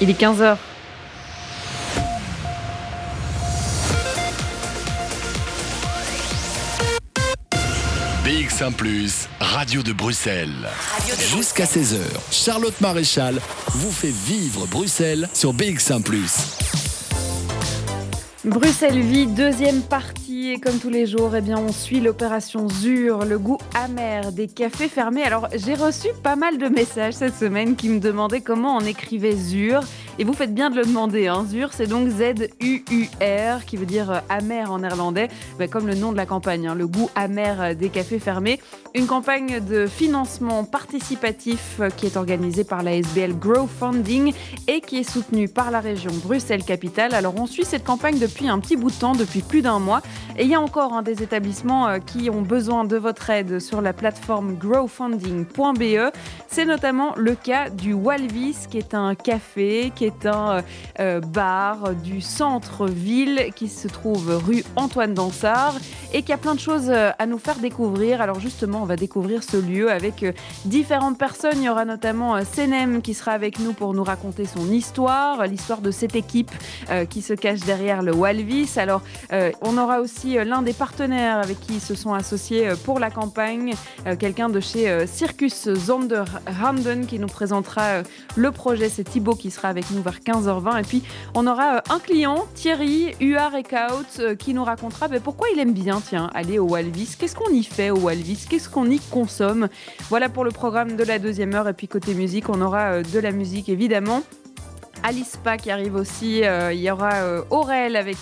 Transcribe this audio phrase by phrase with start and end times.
[0.00, 0.56] Il est 15h.
[8.24, 8.72] BX1⁇
[9.40, 10.68] Radio de Bruxelles.
[11.34, 11.96] Jusqu'à 16h,
[12.30, 13.40] Charlotte Maréchal
[13.74, 16.02] vous fait vivre Bruxelles sur BX1⁇
[18.44, 20.17] Bruxelles Vie, deuxième partie,
[20.52, 24.46] et comme tous les jours, eh bien, on suit l'opération ZUR, le goût amer des
[24.46, 25.22] cafés fermés.
[25.22, 29.36] Alors, j'ai reçu pas mal de messages cette semaine qui me demandaient comment on écrivait
[29.36, 29.80] ZUR.
[30.20, 31.28] Et vous faites bien de le demander.
[31.28, 31.46] Hein.
[31.48, 35.28] ZUR, c'est donc Z-U-U-R, qui veut dire euh, amer en néerlandais,
[35.60, 38.58] bah, comme le nom de la campagne, hein, le goût amer euh, des cafés fermés.
[38.96, 44.32] Une campagne de financement participatif euh, qui est organisée par la SBL Grow Funding
[44.66, 47.14] et qui est soutenue par la région Bruxelles-Capitale.
[47.14, 50.02] Alors, on suit cette campagne depuis un petit bout de temps, depuis plus d'un mois.
[50.36, 53.80] Et il y a encore hein, des établissements qui ont besoin de votre aide sur
[53.80, 56.12] la plateforme growfunding.be.
[56.48, 60.62] C'est notamment le cas du Walvis, qui est un café qui est est un
[61.00, 65.74] euh, bar du centre-ville qui se trouve rue Antoine Dansard
[66.12, 68.20] et qui a plein de choses euh, à nous faire découvrir.
[68.20, 70.32] Alors justement, on va découvrir ce lieu avec euh,
[70.64, 71.58] différentes personnes.
[71.58, 75.80] Il y aura notamment Senem qui sera avec nous pour nous raconter son histoire, l'histoire
[75.82, 76.50] de cette équipe
[77.10, 78.70] qui se cache derrière le Walvis.
[78.76, 79.02] Alors
[79.60, 83.74] on aura aussi l'un des partenaires avec qui ils se sont associés pour la campagne,
[84.18, 88.02] quelqu'un de chez Circus Zonderhanden qui nous présentera
[88.36, 88.88] le projet.
[88.88, 90.80] C'est Thibaut qui sera avec nous vers 15h20.
[90.80, 91.02] Et puis,
[91.34, 95.58] on aura euh, un client, Thierry, UR Ecout, euh, qui nous racontera ben, pourquoi il
[95.58, 97.16] aime bien, tiens, aller au Walvis.
[97.18, 98.46] Qu'est-ce qu'on y fait au Walvis?
[98.48, 99.68] Qu'est-ce qu'on y consomme?
[100.08, 101.68] Voilà pour le programme de la deuxième heure.
[101.68, 104.22] Et puis, côté musique, on aura euh, de la musique, évidemment.
[105.04, 106.42] Alice Pa qui arrive aussi.
[106.72, 108.16] il y aura Aurel avec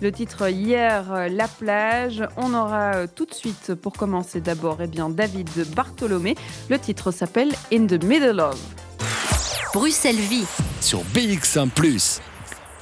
[0.00, 2.22] le titre Hier la plage.
[2.36, 6.36] On aura tout de suite, pour commencer d'abord, eh bien David Bartholomé.
[6.70, 8.56] Le titre s'appelle In the Middle of.
[9.72, 10.44] Bruxelles Vie
[10.82, 11.70] sur BX1⁇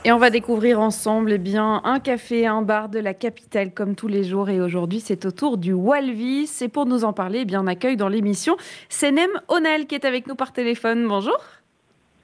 [0.04, 3.94] et on va découvrir ensemble eh bien, un café, un bar de la capitale comme
[3.94, 4.48] tous les jours.
[4.48, 6.50] Et aujourd'hui, c'est au tour du Walvis.
[6.62, 8.56] Et pour nous en parler, eh bien, on accueille dans l'émission
[8.88, 11.06] Senem Onel qui est avec nous par téléphone.
[11.06, 11.38] Bonjour.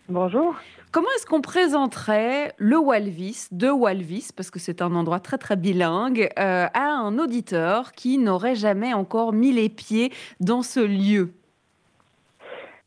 [0.08, 0.56] Bonjour.
[0.90, 5.56] Comment est-ce qu'on présenterait le Walvis, de Walvis, parce que c'est un endroit très très
[5.56, 10.10] bilingue, euh, à un auditeur qui n'aurait jamais encore mis les pieds
[10.40, 11.34] dans ce lieu?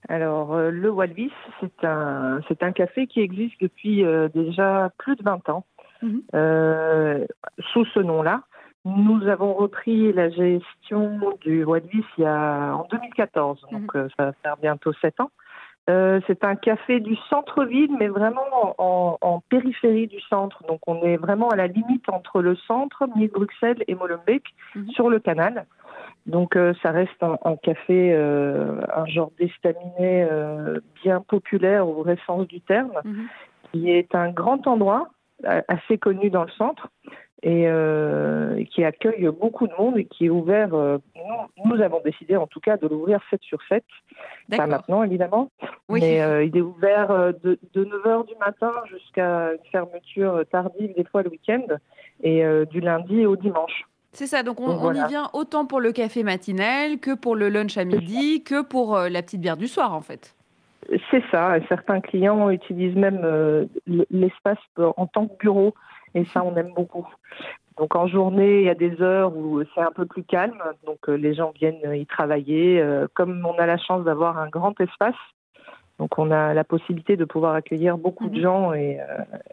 [0.10, 5.16] Alors, euh, le Walvis, c'est un, c'est un café qui existe depuis euh, déjà plus
[5.16, 5.66] de 20 ans,
[6.02, 6.24] mhm.
[6.34, 7.26] euh,
[7.72, 8.42] sous ce nom-là.
[8.86, 13.80] Nous avons repris la gestion du Walvis il y a, en 2014, mhm.
[13.80, 15.30] donc ça va faire bientôt 7 ans.
[15.88, 20.64] c'est un café du centre-ville, mais vraiment en, périphérie du centre.
[20.68, 24.44] Donc, on est vraiment à la limite entre le centre, Bruxelles et Molenbeek,
[24.76, 24.90] mhm.
[24.90, 25.66] sur le canal.
[26.30, 32.18] Donc euh, ça reste un, café, euh, un genre d'estaminet euh, bien populaire au vrai
[32.28, 33.28] sens du terme, mhm.
[33.72, 35.10] qui est un grand endroit
[35.68, 36.90] assez connu dans le centre
[37.42, 37.66] et
[38.72, 40.72] qui accueille beaucoup de monde et qui est ouvert.
[41.64, 43.82] Nous, avons décidé en tout cas de l'ouvrir 7 sur 7.
[44.58, 45.50] Pas maintenant évidemment,
[45.88, 51.24] mais il est ouvert de, de 9h du matin jusqu'à une fermeture tardive des fois
[51.24, 51.64] le week-end
[52.22, 53.86] et du lundi au dimanche.
[54.12, 57.78] C'est ça, donc on, y vient autant pour le café matinal que pour le lunch
[57.78, 60.36] à midi, que pour euh, la petite bière du soir en fait.
[61.12, 63.66] C'est ça, certains clients utilisent même euh,
[64.10, 65.76] l'espace en tant que bureau
[66.16, 67.08] et ça on aime beaucoup.
[67.78, 71.08] Donc en journée, il y a des heures où c'est un peu plus calme, donc
[71.08, 72.84] euh, les gens viennent y travailler.
[73.14, 75.16] Comme on a la chance d'avoir un grand espace,
[76.00, 78.42] donc on a la possibilité de pouvoir accueillir beaucoup de mhm.
[78.42, 79.00] gens et,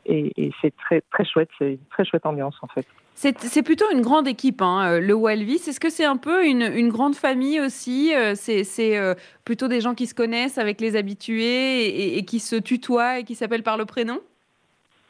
[0.07, 2.87] et, c'est très très chouette, c'est une très chouette ambiance en fait.
[3.17, 5.63] C'est plutôt une grande équipe, hein, euh, le Walvis.
[5.69, 9.95] Est-ce que c'est un peu une, grande famille aussi euh, C'est euh, plutôt des gens
[9.95, 13.87] qui se connaissent avec les habitués et, qui se tutoient et qui s'appellent par le
[13.87, 14.19] prénom?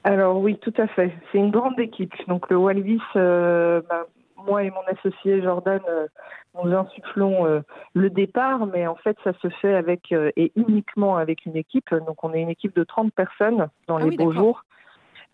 [0.05, 1.13] Alors oui, tout à fait.
[1.33, 2.15] C'est une grande équipe.
[2.29, 4.07] Donc le Walvis, bah,
[4.47, 5.81] moi et mon associé Jordan,
[6.55, 7.63] nous insufflons
[7.95, 11.95] le départ, mais en fait ça se fait avec et uniquement avec une équipe.
[11.95, 14.63] Donc on est une équipe de 30 personnes dans ah les beaux jours.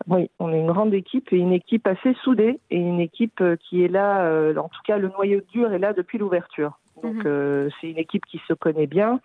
[0.07, 3.55] Oui, on est une grande équipe et une équipe assez soudée et une équipe euh,
[3.55, 6.79] qui est là, euh, en tout cas le noyau dur est là depuis l'ouverture.
[7.01, 7.23] Donc mhm.
[7.25, 9.19] euh, c'est une équipe qui se connaît bien,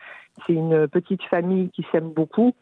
[0.47, 2.55] c'est une petite famille qui s'aime beaucoup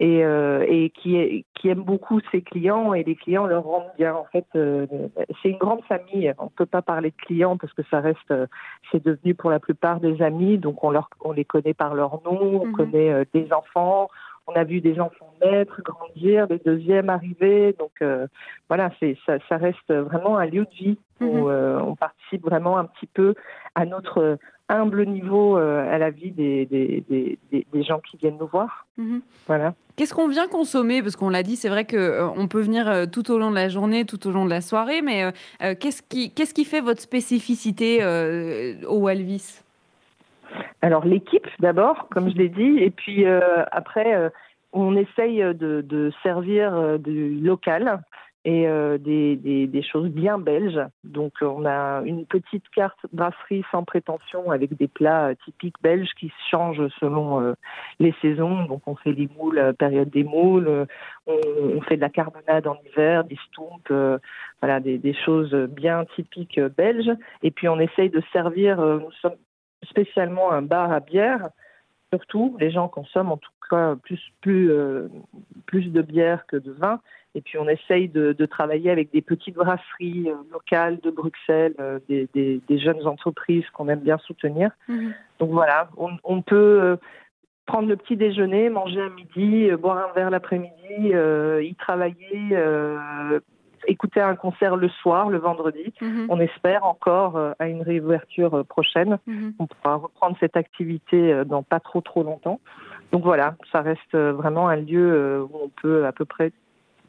[0.00, 4.14] et, et qui, qui aime beaucoup ses clients et les clients leur rendent bien.
[4.14, 6.32] En fait, c'est une grande famille.
[6.38, 8.32] On ne peut pas parler de clients parce que ça reste,
[8.92, 10.58] c'est devenu pour la plupart des amis.
[10.58, 12.72] Donc on, leur, on les connaît par leur nom, on mhm.
[12.72, 14.08] connaît des enfants,
[14.48, 17.74] on a vu des enfants naître, grandir, les deuxièmes arriver.
[17.78, 18.26] Donc euh,
[18.68, 21.46] voilà, c'est ça, ça, reste vraiment un lieu de vie où mhm.
[21.48, 23.34] euh, on participe vraiment un petit peu
[23.74, 28.86] à notre humble niveau à la vie des, des, des, gens qui viennent nous voir.
[28.96, 29.22] Mhm.
[29.46, 29.74] Voilà.
[29.96, 31.02] Qu'est-ce qu'on vient consommer?
[31.02, 34.04] Parce qu'on l'a dit, c'est vrai qu'on peut venir tout au long de la journée,
[34.04, 35.32] tout au long de la soirée, mais
[35.80, 38.04] qu'est-ce qui, qu'est-ce qui fait votre spécificité
[38.86, 39.62] au Walvis?
[40.82, 44.30] Alors l'équipe d'abord, comme je l'ai dit, et puis après
[44.72, 48.00] on essaye de, servir du local
[48.48, 50.80] et des, choses bien belges.
[51.04, 56.32] Donc on a une petite carte brasserie sans prétention avec des plats typiques belges qui
[56.50, 57.54] changent selon
[58.00, 58.64] les saisons.
[58.64, 60.86] Donc on fait les moules, période des moules,
[61.26, 63.92] on, fait de la carbonade en hiver, des stompes,
[64.60, 67.10] voilà des, des, choses bien typiques belges.
[67.42, 69.36] Et puis on essaye de servir, nous sommes
[69.82, 71.50] spécialement un bar à bière
[72.12, 72.56] surtout.
[72.60, 75.08] Les gens consomment en tout cas plus, plus, euh,
[75.66, 77.00] plus de bière que de vin.
[77.34, 81.98] Et puis on essaye de, travailler avec des petites brasseries euh, locales de Bruxelles, euh,
[82.08, 84.70] des, des, jeunes entreprises qu'on aime bien soutenir.
[84.88, 85.14] Mhm.
[85.38, 86.96] Donc voilà, on, peut
[87.66, 91.12] prendre le petit déjeuner, manger à midi, boire un verre l'après-midi,
[91.62, 92.56] y travailler,
[93.86, 95.92] écouter un concert le soir, le vendredi.
[96.00, 96.26] Mhm.
[96.28, 99.18] On espère encore euh, à une réouverture prochaine.
[99.26, 99.54] Mhm.
[99.58, 102.60] On pourra reprendre cette activité euh, dans pas trop trop longtemps.
[103.12, 106.52] Donc voilà, ça reste vraiment un lieu où on peut à peu près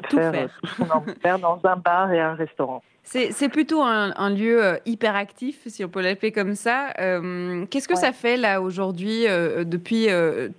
[0.09, 2.81] faire, tout ce qu'on a envie de faire dans un bar et un restaurant.
[3.03, 6.91] C'est plutôt un, lieu hyper actif, si on peut l'appeler comme ça.
[6.95, 9.23] Qu'est-ce que ça fait là aujourd'hui,
[9.65, 10.07] depuis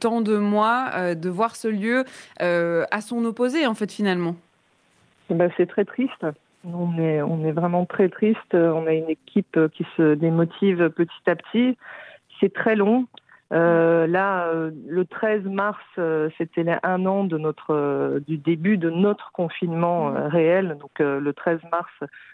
[0.01, 2.05] tant de mois, de voir ce lieu
[2.41, 4.35] à son opposé en fait finalement?
[5.31, 6.27] Ben, c'est très triste.
[6.65, 8.55] On est, on est vraiment très triste.
[8.55, 11.79] On a une équipe qui se démotive petit à petit.
[12.41, 13.07] C'est très long.
[13.53, 18.91] Euh, là, euh, le 13 mars, euh, c'était un an de notre, du début de
[18.91, 20.77] notre confinement réel.
[20.81, 21.91] Donc, le 13 mars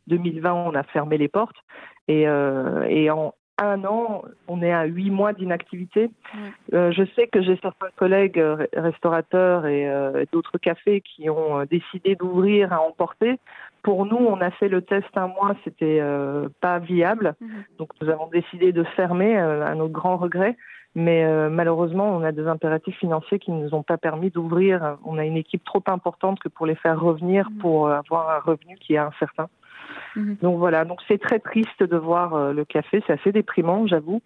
[0.08, 1.56] 2020, on a fermé les portes.
[2.08, 6.10] Et, et en un an, on est à huit mois d'inactivité.
[6.74, 8.42] Euh, je sais que j'ai certains collègues
[8.74, 9.88] restaurateurs et
[10.30, 13.38] d'autres cafés qui ont décidé d'ouvrir à emporter.
[13.86, 16.02] Pour nous, on a fait le test un mois, c'était
[16.60, 17.34] pas viable.
[17.40, 17.48] Mhm.
[17.78, 20.56] Donc nous avons décidé de fermer à notre grand regret.
[20.96, 24.96] Mais malheureusement, on a des impératifs financiers qui ne nous ont pas permis d'ouvrir.
[25.04, 27.58] On a une équipe trop importante que pour les faire revenir, mhm.
[27.58, 29.48] pour avoir un revenu qui est incertain.
[30.16, 30.36] Mhm.
[30.42, 34.22] Donc voilà, donc c'est très triste de voir euh, le café, c'est assez déprimant, j'avoue.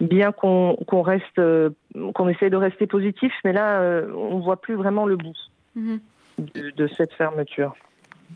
[0.00, 1.70] Bien qu'on reste, euh,
[2.14, 5.36] qu'on essaie de rester positif, mais là, euh, on voit plus vraiment le bout
[5.76, 7.74] de, cette fermeture.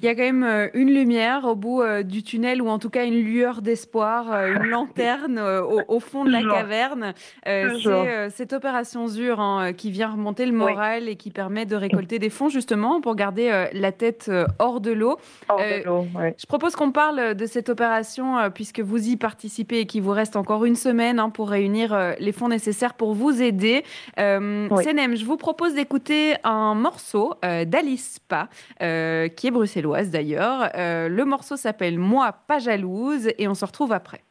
[0.03, 2.79] Il y a quand même euh, une lumière au bout euh, du tunnel, ou en
[2.79, 7.15] tout cas une lueur d'espoir, euh, une lanterne au, fond de la caverne.
[7.45, 12.19] c'est cette opération ZUR hein, qui vient remonter le moral et qui permet de récolter
[12.19, 15.19] des fonds justement pour garder la tête hors de l'eau.
[15.49, 20.37] Je propose qu'on parle de cette opération puisque vous y participez et qu'il vous reste
[20.37, 23.85] encore une semaine hein, pour réunir les fonds nécessaires pour vous aider.
[24.17, 28.49] Senem, je vous propose d'écouter un morceau d'Alice Pa,
[28.79, 30.71] qui est bruxellois d'ailleurs.
[30.75, 34.23] Euh, le morceau s'appelle Moi pas jalouse et on se retrouve après.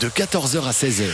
[0.00, 1.10] De 14h à 16h,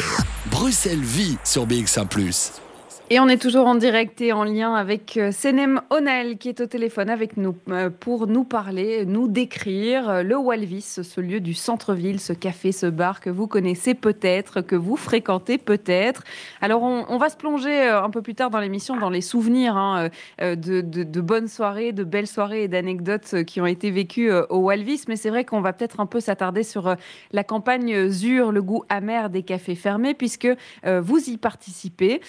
[0.51, 2.09] Bruxelles vit sur BX1⁇
[3.13, 6.63] et on est toujours en direct et en lien avec euh, Senem Onel qui est
[6.63, 11.39] au téléphone avec nous euh, pour nous parler, nous décrire euh, le Walvis, ce lieu
[11.41, 16.25] du centre-ville, ce café, ce bar que vous connaissez peut-être, que vous fréquentez peut-être.
[16.63, 20.09] Alors on, va se plonger un peu plus tard dans l'émission dans les souvenirs hein,
[20.41, 25.17] de, bonnes soirées, de belles soirées et d'anecdotes qui ont été vécues au Walvis, mais
[25.17, 26.97] c'est vrai qu'on va peut-être un peu s'attarder sur
[27.33, 30.49] la campagne ZUR, le goût amer des cafés fermés, puisque
[30.85, 32.21] vous y participez.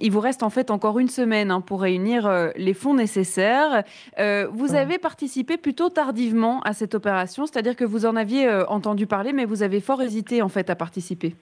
[0.00, 3.84] Il vous reste en fait encore une semaine hein, pour réunir euh, les fonds nécessaires.
[4.18, 9.06] Euh, vous avez participé plutôt tardivement à cette opération, c'est-à-dire que vous en aviez entendu
[9.06, 11.34] parler, mais vous avez fort hésité en fait à participer.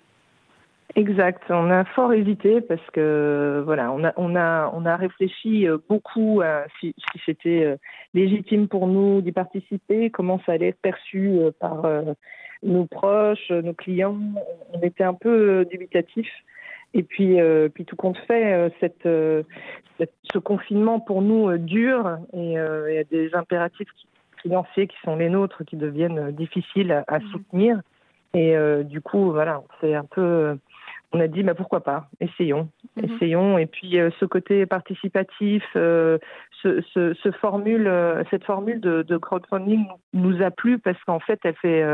[0.96, 5.66] Exact, on a fort hésité parce que voilà, on a on a on a réfléchi
[5.88, 6.94] beaucoup à si,
[7.26, 7.76] c'était
[8.14, 11.82] légitime pour nous d'y participer, comment ça allait être perçu par
[12.62, 14.18] nos proches, nos clients.
[14.72, 16.28] On était un peu dubitatif.
[16.94, 18.70] Et puis, euh, puis tout compte fait, euh,
[19.06, 19.42] euh,
[19.98, 23.88] cette, ce confinement pour nous dure et il y a des impératifs
[24.42, 27.22] financiers qui sont les nôtres qui deviennent difficiles à, mmh.
[27.32, 27.80] soutenir.
[28.34, 28.54] Et
[28.84, 30.56] du coup, voilà, c'est un peu.
[31.12, 33.04] on a dit, bah, pourquoi pas, essayons, mmh.
[33.04, 33.58] essayons.
[33.58, 36.20] Et puis, ce côté participatif, ce,
[36.62, 37.90] ce, ce, formule,
[38.30, 41.84] cette formule de, de, crowdfunding nous a plu parce qu'en fait, elle fait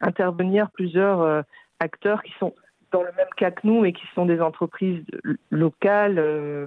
[0.00, 1.44] intervenir plusieurs
[1.78, 2.54] acteurs qui sont
[2.94, 5.04] dans le même cas que nous et qui sont des entreprises
[5.50, 6.66] locales, euh,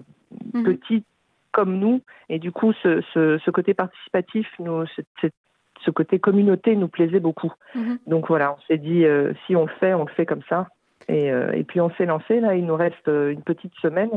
[0.53, 0.63] mhm.
[0.63, 1.05] petites
[1.53, 2.01] comme nous.
[2.29, 4.85] Et du coup, ce, ce, côté participatif, nous,
[5.85, 7.53] ce côté communauté nous plaisait beaucoup.
[7.73, 7.99] Mhm.
[8.07, 10.67] Donc voilà, on s'est dit, euh, si on le fait, on le fait comme ça.
[11.07, 12.55] Et, et puis on s'est lancé là.
[12.55, 14.09] Il nous reste une petite semaine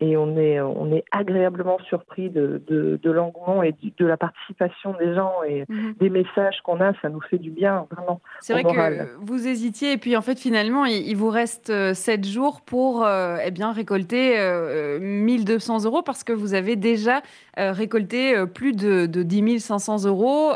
[0.00, 4.94] et on est, on est agréablement surpris de, de, de l'engouement et de la participation
[4.98, 5.94] des gens et mhm.
[5.98, 8.20] des messages qu'on a, ça nous fait du bien, vraiment.
[8.40, 12.28] C'est vrai que vous hésitiez et puis en fait finalement il, vous reste 7 euh,
[12.28, 17.22] jours pour euh, eh bien, récolter euh, 1200 euros parce que vous avez déjà
[17.58, 20.52] euh, récolté plus de, de 10 500 euros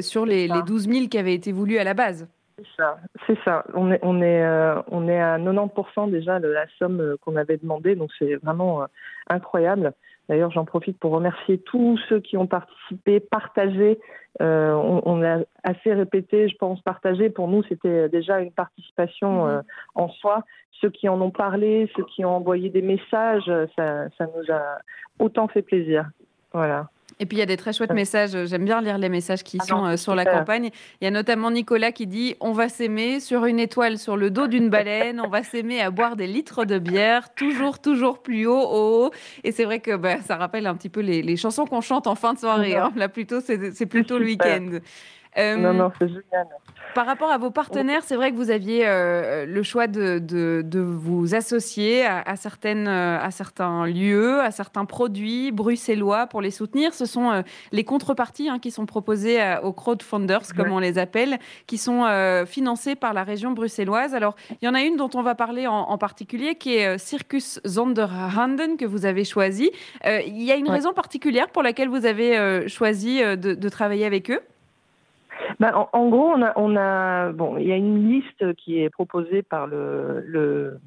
[0.00, 2.28] sur les, les 12 000 qui avaient été voulus à la base.
[2.60, 3.64] C'est ça, c'est ça.
[3.74, 7.36] On est, on est, euh, on est à 90% déjà de la somme euh, qu'on
[7.36, 8.86] avait demandée, donc c'est vraiment euh,
[9.28, 9.92] incroyable.
[10.28, 13.98] D'ailleurs, j'en profite pour remercier tous ceux qui ont participé, partagé.
[14.38, 17.30] on, a assez répété, je pense, partagé.
[17.30, 19.62] Pour nous, c'était déjà une participation mhm.
[19.96, 20.44] en soi.
[20.80, 24.78] Ceux qui en ont parlé, ceux qui ont envoyé des messages, ça, ça nous a
[25.18, 26.08] autant fait plaisir.
[26.52, 26.88] Voilà.
[27.20, 28.46] Et puis il y a des très chouettes messages.
[28.46, 30.70] J'aime bien lire les messages qui ah sont euh, sur la campagne.
[31.00, 34.30] Il y a notamment Nicolas qui dit On va s'aimer sur une étoile sur le
[34.30, 35.20] dos d'une baleine.
[35.20, 39.10] On va s'aimer à boire des litres de bière, toujours, toujours plus haut, haut.
[39.44, 42.14] Et c'est vrai que bah, ça rappelle un petit peu les, chansons qu'on chante en
[42.14, 42.74] fin de soirée.
[42.76, 42.90] Hein.
[42.96, 44.78] Là, plutôt, c'est plutôt le week-end.
[45.38, 46.46] Euh, non, non, c'est génial.
[46.94, 50.80] Par rapport à vos partenaires, c'est vrai que vous aviez euh, le choix de, de,
[50.80, 56.92] vous associer à, certaines, euh, à certains lieux, à certains produits bruxellois pour les soutenir.
[56.92, 61.78] Ce sont les contreparties hein, qui sont proposées aux crowdfunders, comme on les appelle, qui
[61.78, 62.06] sont
[62.46, 64.14] financées par la région bruxelloise.
[64.14, 67.60] Alors, il y en a une dont on va parler en, particulier, qui est Circus
[67.64, 69.70] Zonderhanden, que vous avez choisi.
[70.04, 74.40] il y a une raison particulière pour laquelle vous avez choisi de travailler avec eux
[75.58, 78.90] bah, en, gros, on a, on a, bon, il y a une liste qui est
[78.90, 80.80] proposée par le, le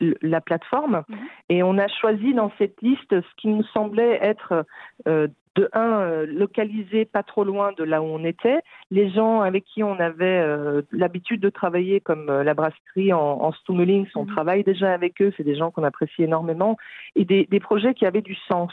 [0.00, 1.18] la plateforme mhm.
[1.48, 4.64] et on a choisi dans cette liste ce qui nous semblait être
[5.06, 9.40] euh, de un euh, localisé pas trop loin de là où on était, les gens
[9.40, 14.24] avec qui on avait euh, l'habitude de travailler comme la brasserie en, en Stummelings, on
[14.24, 14.32] mhm.
[14.32, 16.76] travaille déjà avec eux, c'est des gens qu'on apprécie énormément
[17.16, 18.72] et des, des projets qui avaient du sens.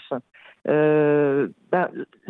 [0.67, 1.89] Euh, ben,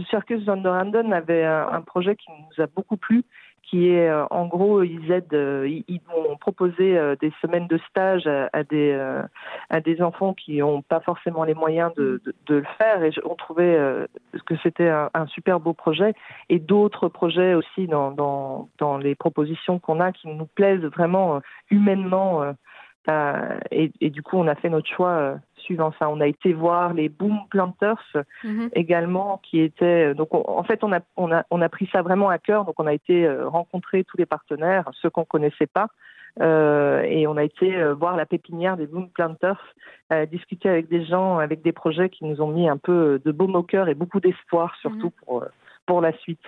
[0.10, 3.24] Circus Zonderhanden avait un, projet qui nous a beaucoup plu,
[3.64, 7.78] qui est euh, en gros ils aident, euh, ils, ont proposé euh, des semaines de
[7.90, 13.04] stage à, des enfants qui n'ont pas forcément les moyens de, le faire.
[13.04, 14.08] Et on trouvait
[14.46, 16.14] que c'était un, super beau projet.
[16.50, 18.68] Et d'autres projets aussi dans,
[19.02, 22.54] les propositions qu'on a qui nous plaisent vraiment humainement
[23.72, 26.10] et, du coup, on a fait notre choix suivant ça.
[26.10, 28.70] On a été voir les Boom Planters mhm.
[28.74, 30.12] également, qui étaient.
[30.12, 32.66] Euh, donc, en fait, on a, on, a, on a pris ça vraiment à cœur.
[32.66, 35.88] Donc, on a été rencontrer tous les partenaires, ceux qu'on connaissait pas.
[36.40, 39.76] Euh, et on a été voir la pépinière des Boom Planters,
[40.32, 43.56] discuter avec des gens, avec des projets qui nous ont mis un peu de baume
[43.56, 45.26] au cœur et beaucoup d'espoir, surtout mhm.
[45.26, 45.46] pour,
[45.86, 46.48] pour la suite.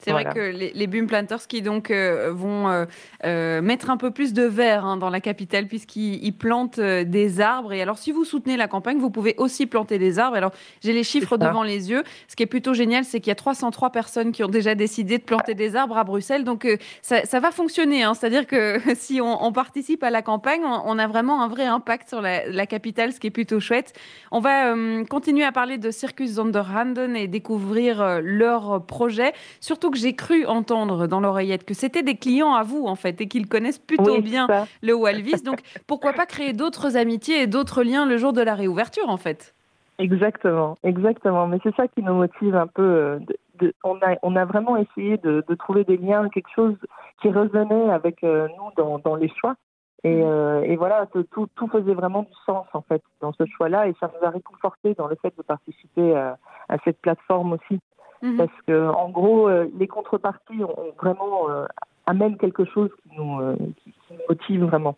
[0.00, 2.86] C'est vrai que les, les Boom Planters qui donc euh, vont euh,
[3.24, 7.72] euh, mettre un peu plus de verre hein, dans la capitale puisqu'ils plantent des arbres.
[7.72, 10.36] Et alors, si vous soutenez la campagne, vous pouvez aussi planter des arbres.
[10.36, 10.52] Alors,
[10.82, 12.02] j'ai les chiffres devant les yeux.
[12.28, 15.18] Ce qui est plutôt génial, c'est qu'il y a 303 personnes qui ont déjà décidé
[15.18, 16.44] de planter des arbres à Bruxelles.
[16.44, 16.66] Donc,
[17.02, 18.02] ça, ça, va fonctionner.
[18.02, 18.14] Hein.
[18.14, 22.08] C'est-à-dire que si on, on, participe à la campagne, on, a vraiment un vrai impact
[22.08, 23.92] sur la, la, capitale, ce qui est plutôt chouette.
[24.30, 24.74] On va
[25.08, 29.32] continuer à parler de Circus Zonderhanden et découvrir leur projet.
[29.60, 33.20] Surtout que j'ai cru entendre dans l'oreillette que c'était des clients à vous, en fait,
[33.20, 34.46] et qu'ils connaissent plutôt bien
[34.82, 35.42] le Walvis.
[35.42, 39.16] Donc, pourquoi pas créer d'autres amitiés et d'autres liens le jour de la réouverture, en
[39.16, 39.54] fait?
[40.00, 41.46] Exactement, exactement.
[41.46, 42.82] Mais c'est ça qui nous motive un peu.
[42.82, 43.18] Euh,
[43.60, 46.76] de, on, a, on a vraiment essayé de, trouver des liens, quelque chose
[47.20, 49.56] qui résonnait avec euh, nous dans, les choix.
[50.02, 50.22] Et, mmh.
[50.22, 53.94] euh, et voilà, tout, tout, faisait vraiment du sens en fait dans ce choix-là, et
[54.00, 57.78] ça nous a réconforté dans le fait de participer à cette plateforme aussi.
[58.22, 58.36] Mhm.
[58.36, 61.64] Parce que, en gros, euh, les contreparties ont vraiment euh,
[62.06, 64.96] amènent quelque chose qui nous, euh, qui nous motive vraiment.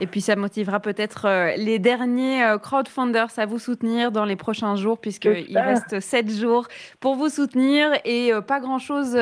[0.00, 4.98] Et puis ça motivera peut-être les derniers crowdfunders à vous soutenir dans les prochains jours,
[4.98, 6.66] puisqu'il reste 7 jours
[6.98, 9.16] pour vous soutenir et pas grand-chose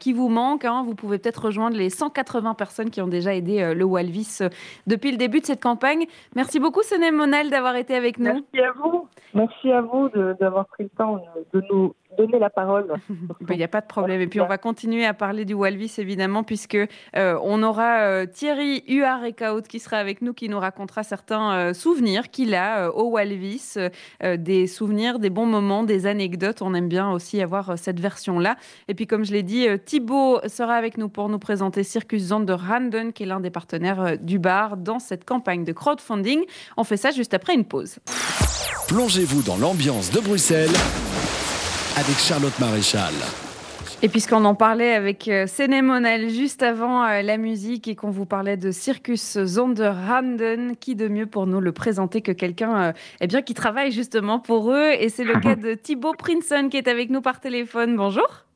[0.00, 0.64] qui vous manque.
[0.64, 0.82] Hein.
[0.84, 4.40] Vous pouvez peut-être rejoindre les 180 personnes qui ont déjà aidé le Walvis
[4.88, 6.06] depuis le début de cette campagne.
[6.34, 8.44] Merci beaucoup, Senem Monal, d'avoir été avec nous.
[8.52, 9.08] Merci à vous.
[9.34, 10.08] Merci à vous
[10.40, 12.92] d'avoir pris le temps de nous donner la parole.
[13.48, 14.20] Il n'y a pas de problème.
[14.20, 16.78] Et puis on va continuer à parler du Walvis, évidemment, puisque
[17.14, 22.54] on aura Thierry Huard-Ecaut qui sera avec nous qui nous racontera certains euh, souvenirs qu'il
[22.54, 23.74] a euh, au Walvis,
[24.22, 26.62] euh, des souvenirs, des bons moments, des anecdotes.
[26.62, 28.56] On aime bien aussi avoir cette version-là.
[28.88, 33.12] Et puis, comme je l'ai dit, Thibaut sera avec nous pour nous présenter Circus Zanderhanden,
[33.12, 36.44] qui est l'un des partenaires du bar dans cette campagne de crowdfunding.
[36.76, 37.98] On fait ça juste après une pause.
[38.88, 40.70] Plongez-vous dans l'ambiance de Bruxelles
[41.98, 43.12] avec Charlotte Maréchal.
[44.02, 48.24] Et puisqu'on en parlait avec euh, Sénémonel juste avant euh, la musique et qu'on vous
[48.24, 53.42] parlait de Circus Zonderhanden, qui de mieux pour nous le présenter que quelqu'un eh bien,
[53.42, 57.10] qui travaille justement pour eux Et c'est le cas de Thibaut Prinson qui est avec
[57.10, 57.96] nous par téléphone.
[57.96, 58.47] Bonjour.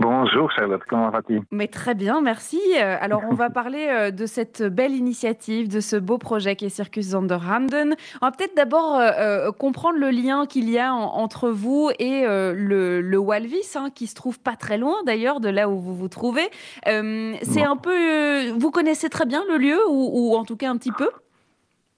[0.00, 1.40] Bonjour Charlotte, comment vas-tu?
[1.50, 2.60] Mais très bien, merci.
[2.76, 6.66] Euh, alors on va parler euh, de cette belle initiative, de ce beau projet qui
[6.66, 7.94] est Circus Zonderhanden.
[8.20, 13.16] On va peut-être d'abord euh, comprendre le lien qu'il y a entre vous et le,
[13.18, 16.48] Walvis, hein, qui se trouve pas très loin d'ailleurs de là où vous vous trouvez.
[16.84, 20.92] c'est un peu, vous connaissez très bien le lieu ou en tout cas un petit
[20.92, 21.10] peu?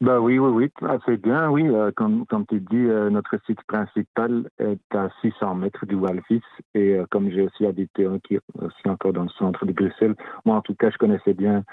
[0.01, 1.69] Bah oui, oui, oui, assez bien, oui.
[1.69, 6.41] Euh, comme, comme tu dis, euh, notre site principal est à 600 mètres du Walvis
[6.75, 10.15] et euh, comme j'ai aussi habité qui aussi encore dans le centre de Bruxelles,
[10.47, 11.65] moi en tout cas, je connaissais bien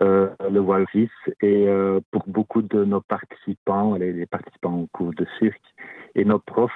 [0.00, 1.10] le Walvis
[1.42, 1.68] et
[2.10, 5.62] pour beaucoup de nos participants, les, les, participants au cours de cirque
[6.14, 6.70] et nos profs,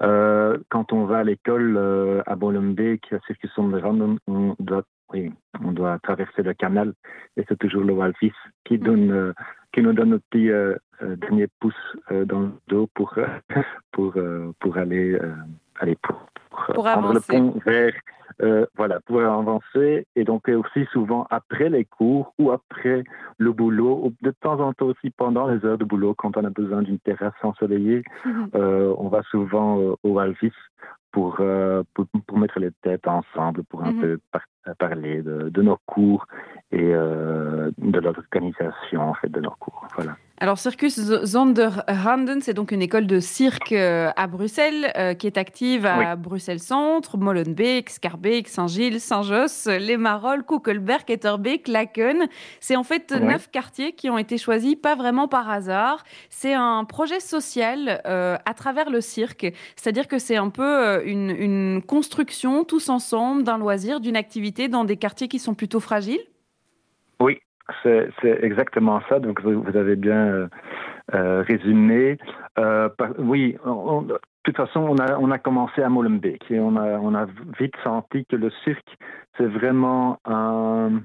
[0.00, 5.32] quand on va à l'école à Molenbeek, à Circus Sonderland, on doit oui,
[5.64, 6.92] on doit traverser le canal
[7.36, 8.32] et c'est toujours le Walvis
[8.64, 8.82] qui mm.
[8.84, 9.34] donne
[9.72, 11.74] qui nous donne notre petit euh, euh, dernier pouce
[12.10, 13.14] euh, dans le dos pour,
[13.92, 14.14] pour,
[14.58, 15.18] pour aller,
[15.78, 16.16] aller pour,
[16.50, 17.92] prendre le pont vers
[18.74, 20.06] voilà, pour avancer.
[20.16, 23.04] Et donc aussi souvent après les cours ou après
[23.36, 26.44] le boulot, ou de temps en temps aussi pendant les heures de boulot, quand on
[26.44, 28.50] a besoin d'une terrasse ensoleillée, mhm.
[28.54, 30.52] on va souvent au Alvis
[31.12, 31.36] pour,
[31.94, 34.00] pour, pour, mettre les têtes ensemble, pour un mhm.
[34.00, 34.18] peu
[34.78, 36.26] parler de, de, nos cours
[36.70, 39.88] et de l'organisation en fait, de nos cours.
[39.96, 40.16] Voilà.
[40.42, 45.36] Alors, Circus Zonderhanden, c'est donc une école de cirque euh, à Bruxelles euh, qui est
[45.36, 52.26] active à Bruxelles Centre, Molenbeek, Scarbeek, Saint-Gilles, Saint-Josse, Les Marolles, Kuckelberg, Etterbeek, Laken.
[52.58, 56.04] C'est en fait neuf quartiers qui ont été choisis pas vraiment par hasard.
[56.30, 61.28] C'est un projet social euh, à travers le cirque, c'est-à-dire que c'est un peu une,
[61.28, 66.24] une construction tous ensemble d'un loisir, d'une activité dans des quartiers qui sont plutôt fragiles.
[67.82, 68.10] C'est
[68.42, 69.18] exactement ça.
[69.18, 70.48] Donc, vous, avez bien euh,
[71.14, 72.18] euh, résumé.
[72.58, 76.98] Euh, oui, de toute façon, on a, on a commencé à Molenbeek et on a,
[76.98, 77.26] on a
[77.58, 78.96] vite senti que le cirque,
[79.36, 81.02] c'est vraiment un,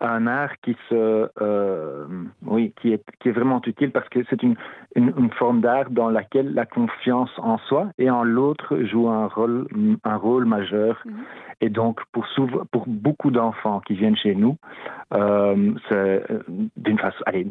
[0.00, 2.06] un art qui se, euh,
[2.44, 4.56] oui, qui est, qui est vraiment utile parce que c'est une,
[4.94, 9.66] une, forme d'art dans laquelle la confiance en soi et en l'autre joue un rôle,
[10.04, 11.00] un rôle majeur.
[11.04, 11.12] Mhm.
[11.60, 12.26] Et donc, pour,
[12.70, 14.56] pour beaucoup d'enfants qui viennent chez nous,
[15.14, 16.42] euh, c'est euh,
[16.76, 17.46] d'une façon, allez,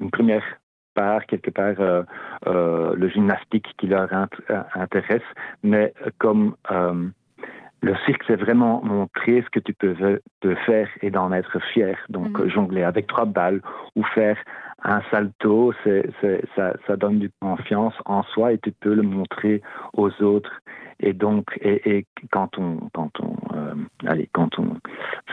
[0.00, 0.44] une première
[0.94, 1.76] part, quelque part,
[2.46, 4.08] le gymnastique qui leur
[4.74, 5.22] intéresse,
[5.62, 6.56] mais comme
[7.82, 9.94] le cirque, c'est vraiment montrer ce que tu peux
[10.40, 11.96] te faire et d'en être fier.
[12.08, 12.48] Donc, mhm.
[12.48, 13.60] jongler avec trois balles
[13.96, 14.36] ou faire
[14.82, 16.08] un salto, c'est,
[16.56, 19.62] ça, ça, donne du confiance en soi et tu peux le montrer
[19.94, 20.52] aux autres.
[21.00, 23.74] Et donc, et, et quand on, quand on, euh,
[24.06, 24.76] allez, quand on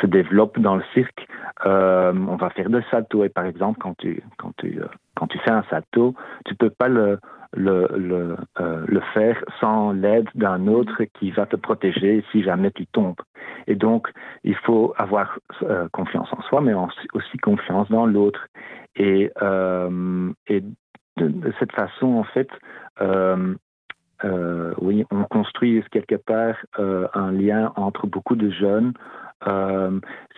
[0.02, 1.28] se développe dans le cirque,
[1.66, 3.24] euh, on va faire des saltos.
[3.24, 6.14] Et par exemple, quand tu, quand tu, euh, quand tu fais un salto,
[6.46, 7.20] tu peux pas le
[7.54, 12.86] le, le, euh, faire sans l'aide d'un autre qui va te protéger si jamais tu
[12.88, 13.22] tombes.
[13.68, 14.08] Et donc,
[14.44, 16.74] il faut avoir euh, confiance en soi, mais
[17.14, 18.48] aussi confiance dans l'autre.
[19.00, 20.64] Euh, et
[21.18, 22.50] de, cette façon, en fait,
[24.82, 28.94] oui, on construit quelque part un lien entre beaucoup de jeunes,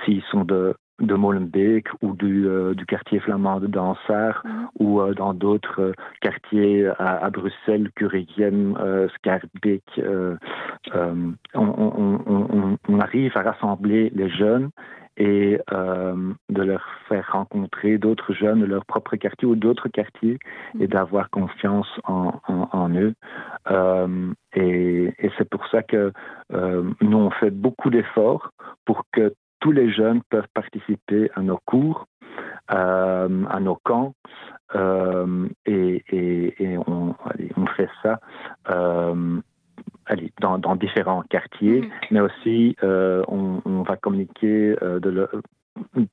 [0.04, 4.68] s'ils sont de de Molenbeek ou du, euh, du quartier flamand de Dansard mhm.
[4.80, 8.78] ou euh, dans d'autres euh, quartiers à, à, Bruxelles, Curigem,
[9.16, 9.84] Scarbeek.
[10.04, 14.70] On, on, on, on, arrive à rassembler les jeunes
[15.18, 20.38] et de leur faire rencontrer d'autres jeunes de leur propre quartier ou d'autres quartiers
[20.76, 20.88] et mhm.
[20.88, 23.14] d'avoir confiance en, en, en eux.
[24.56, 26.12] et, et c'est pour ça que
[27.02, 28.52] nous, on fait beaucoup d'efforts
[28.86, 32.08] pour que tous les jeunes peuvent participer à nos cours,
[32.72, 34.14] euh, à nos camps,
[34.76, 36.04] euh, et,
[36.88, 37.16] on,
[37.76, 38.20] fait ça
[38.70, 39.40] euh,
[40.42, 41.92] dans, différents quartiers, mm-hmm.
[42.12, 44.76] mais aussi on, va communiquer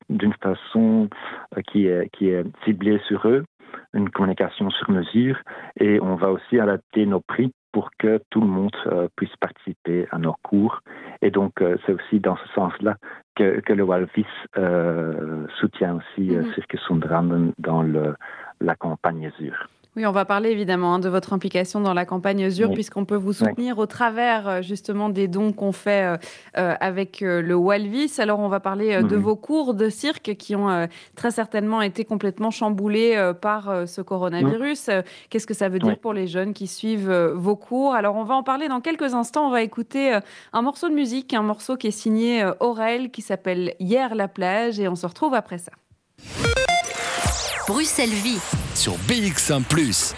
[0.09, 1.09] d'une façon
[1.67, 3.43] qui est, qui est ciblée sur eux,
[3.93, 5.37] une communication sur mesure,
[5.79, 8.75] et on va aussi adapter nos prix pour que tout le monde
[9.15, 10.81] puisse participer à nos cours.
[11.21, 11.53] Et donc,
[11.85, 12.95] c'est aussi dans ce sens-là
[13.35, 14.25] que, le Walvis
[14.57, 16.79] euh, soutient aussi mm -hmm.
[16.87, 18.15] Sundranden dans le,
[18.61, 19.57] la campagne Azur.
[19.97, 23.15] Oui, on va parler évidemment hein, de votre implication dans la campagne ZUR, puisqu'on peut
[23.15, 26.17] vous soutenir au travers euh, justement des dons qu'on fait euh,
[26.55, 28.13] euh, avec le Walvis.
[28.19, 32.51] Alors, on va parler de vos cours de cirque qui ont très certainement été complètement
[32.51, 34.91] chamboulés par ce coronavirus.
[35.31, 37.95] Qu'est-ce que ça veut dire pour les jeunes qui suivent vos cours?
[37.95, 39.47] Alors, on va en parler dans quelques instants.
[39.47, 40.19] On va écouter
[40.53, 44.79] un morceau de musique, un morceau qui est signé Aurel, qui s'appelle Hier la plage,
[44.79, 45.71] et on se retrouve après ça.
[47.67, 48.39] Bruxelles Vie.
[48.75, 49.61] Sur BX1⁇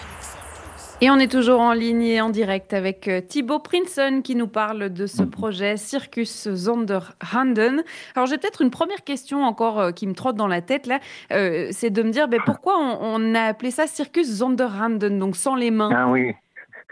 [1.02, 4.50] et on est toujours en ligne et en direct avec euh, Thibaut Prinson qui nous
[4.50, 7.84] parle de ce projet Circus Zonderhanden.
[8.16, 11.00] Alors j'ai peut-être une première question encore euh, qui me trotte dans la tête là,
[11.32, 15.56] euh, c'est de me dire ben, pourquoi on, a appelé ça Circus Zonderhanden, donc sans
[15.56, 15.90] les mains?
[15.96, 16.34] Ah oui,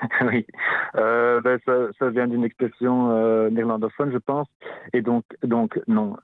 [0.22, 0.46] oui,
[0.94, 1.60] ben,
[2.00, 4.48] ça, vient d'une expression néerlandophone, je pense.
[4.94, 6.18] Et donc, donc non,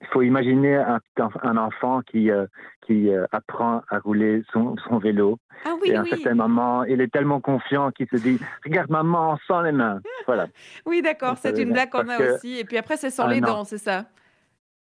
[0.00, 0.98] il faut imaginer un,
[1.42, 2.46] un enfant qui, euh,
[2.86, 5.38] qui euh, apprend à rouler son, son vélo.
[5.64, 8.90] Ah oui, et à un certain moment, il est tellement confiant qu'il se dit Regarde
[8.90, 10.00] maman, sans les mains.
[10.26, 10.46] Voilà.
[10.86, 12.58] oui, d'accord, c'est une blague qu'on a aussi.
[12.58, 14.06] Et puis après, c'est sans ah les dents, c'est ça?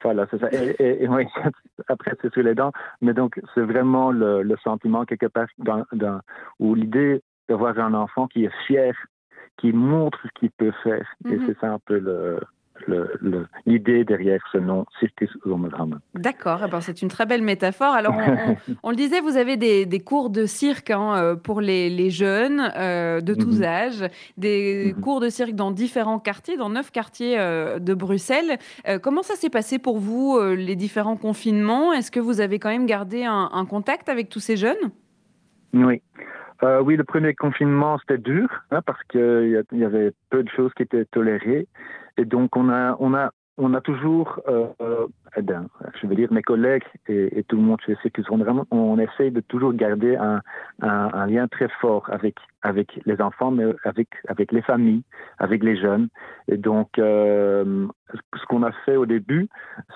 [0.01, 0.49] Voilà, c'est ça.
[0.51, 1.25] Et, oui,
[1.87, 2.71] après, c'est sur les dents.
[3.01, 6.19] Mais donc, c'est vraiment le, le, sentiment, quelque part, dans, dans,
[6.59, 8.93] où l'idée d'avoir un enfant qui est fier,
[9.57, 11.07] qui montre ce qu'il peut faire.
[11.25, 11.43] Et mhm.
[11.47, 12.39] c'est ça un peu le,
[13.65, 15.97] l'idée derrière ce nom, Circus Zomerhammer.
[16.15, 17.93] D'accord, eh ben, c'est une très belle métaphore.
[17.93, 18.15] Alors,
[18.83, 23.21] on, le disait, vous avez des, cours de cirque hein, euh, pour les, jeunes euh,
[23.21, 23.63] de tous mhm.
[23.63, 24.05] âges,
[24.37, 25.01] des mhm.
[25.01, 28.57] cours de cirque dans différents quartiers, dans neuf quartiers euh, de Bruxelles.
[29.01, 31.93] comment ça s'est passé pour vous, les différents confinements?
[31.93, 34.91] Est-ce que vous avez quand même gardé un, contact avec tous ces jeunes?
[35.73, 36.01] Oui.
[36.61, 40.83] Oui, le premier confinement, c'était dur hein, parce qu'il y, avait peu de choses qui
[40.83, 41.67] étaient tolérées.
[42.17, 44.67] Et donc, on a, on a, on a toujours, euh,
[45.35, 49.31] je veux dire, mes collègues et, et tout le monde chez Circus vraiment, on essaye
[49.31, 50.41] de toujours garder un,
[50.81, 55.03] un, un, lien très fort avec, avec les enfants, mais avec, avec les familles,
[55.39, 56.09] avec les jeunes.
[56.47, 59.47] Et donc, euh, ce qu'on a fait au début,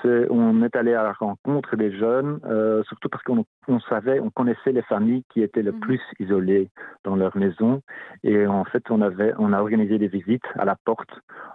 [0.01, 4.19] c'est on est allé à la rencontre des jeunes, euh, surtout parce qu'on on savait,
[4.19, 5.79] on connaissait les familles qui étaient le mmh.
[5.79, 6.69] plus isolées
[7.03, 7.81] dans leur maison.
[8.23, 11.09] Et en fait, on avait, on a organisé des visites à la porte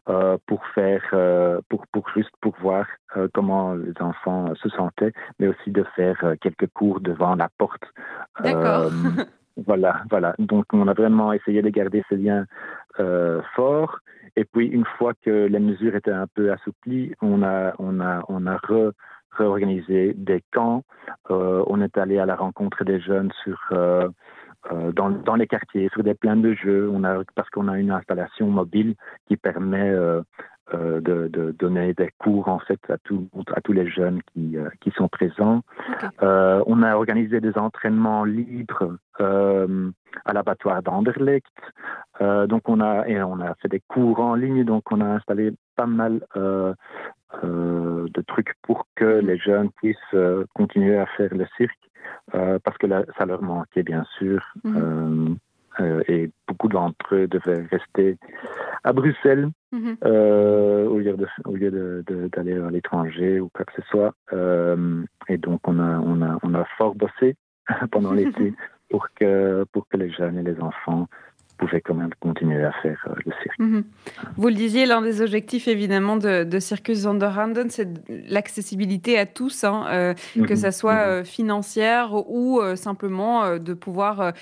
[0.08, 2.86] euh, pour faire, euh, pour, pour juste pour voir
[3.16, 7.48] euh, comment les enfants se sentaient, mais aussi de faire euh, quelques cours devant la
[7.58, 7.82] porte.
[8.42, 8.90] D'accord.
[9.66, 10.34] voilà, voilà.
[10.38, 12.46] Donc, on a vraiment essayé de garder ce lien
[13.56, 13.98] fort.
[14.36, 18.22] Et puis, une fois que les mesures étaient un peu assouplies, on a, on a,
[18.28, 18.58] on a
[19.32, 20.84] réorganisé des camps.
[21.30, 23.58] on est allé à la rencontre des jeunes sur
[24.70, 27.78] euh, dans, dans, les quartiers, sur des plans de jeux, on a, parce qu'on a
[27.78, 28.94] une installation mobile
[29.26, 29.92] qui permet
[30.74, 34.56] euh, de, de, donner des cours en fait à, tout, à tous les jeunes qui,
[34.56, 35.62] euh, qui sont présents.
[36.22, 41.46] Euh, on a organisé des entraînements libres à l'abattoir d'Anderlecht.
[42.20, 44.64] donc on a et on a fait des cours en ligne.
[44.64, 49.26] Donc on a installé pas mal de trucs pour que mhm.
[49.26, 50.16] les jeunes puissent
[50.54, 51.90] continuer à faire le cirque.
[52.30, 52.86] Parce que
[53.18, 54.40] ça leur manquait bien sûr.
[54.64, 55.36] Mhm.
[55.80, 58.18] Et beaucoup d'entre eux devaient rester
[58.84, 59.96] à Bruxelles mhm.
[60.02, 64.14] au lieu d'aller à l'étranger ou quoi que ce soit.
[65.28, 67.36] et donc on a, on a, on a fort bossé
[67.90, 68.54] pendant l'été
[68.90, 71.08] pour que, pour que les jeunes et les enfants
[71.62, 73.58] pouvait quand même continuer à faire euh, le cirque.
[73.58, 73.84] Mhm.
[74.36, 79.62] Vous le disiez, l'un des objectifs évidemment de, de Circus Zonderhanden, c'est l'accessibilité à tous,
[79.62, 80.14] hein, euh,
[80.46, 80.72] que ça mhm.
[80.72, 81.10] soit mhm.
[81.10, 84.32] euh, financière ou simplement de pouvoir,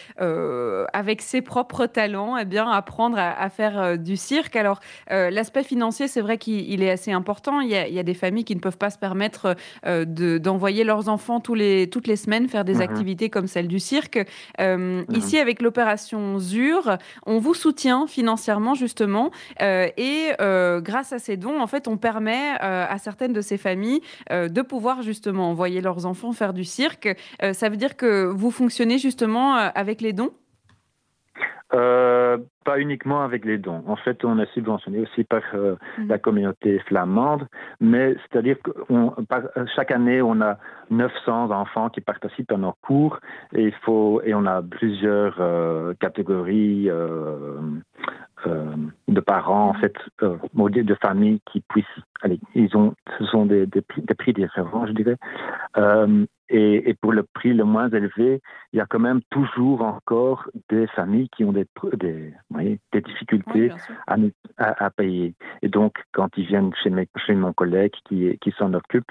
[0.93, 4.57] avec ses propres talents, eh bien, apprendre à, faire du cirque.
[4.57, 7.61] Alors, l'aspect financier, c'est vrai qu'il est assez important.
[7.61, 11.55] Il y, a, des familles qui ne peuvent pas se permettre d'envoyer leurs enfants tous
[11.55, 14.19] les, toutes les semaines faire des activités comme celle du cirque.
[14.59, 19.31] Ici, avec l'opération ZUR, on vous soutient financièrement justement
[19.63, 23.41] euh, et euh, grâce à ces dons, en fait, on permet euh, à certaines de
[23.41, 27.09] ces familles de pouvoir justement envoyer leurs enfants faire du cirque.
[27.53, 30.31] ça veut dire que vous fonctionnez justement avec les dons?
[31.71, 33.83] Pas uniquement avec les dons.
[33.87, 36.09] En fait, on est subventionné aussi par mhm.
[36.09, 37.47] la communauté flamande,
[37.81, 38.71] mais c'est-à-dire que
[39.77, 40.59] chaque année, on a
[40.91, 43.21] 900 enfants qui participent à nos cours
[43.55, 45.37] et il faut et on a plusieurs
[46.01, 46.91] catégories
[48.47, 48.75] euh,
[49.09, 51.85] de parents, en fait, euh, de familles qui puissent,
[52.23, 55.17] allez, ils ont, ce sont des, des, des prix différents, je dirais.
[56.51, 58.41] Et, et, pour le prix le moins élevé,
[58.73, 62.33] il y a quand même toujours encore des familles qui ont des, des,
[62.93, 63.71] des difficultés
[64.07, 64.17] à,
[64.59, 65.35] à, payer.
[65.63, 69.11] Et donc, quand ils viennent chez, mes, chez mon collègue qui, qui s'en occupe,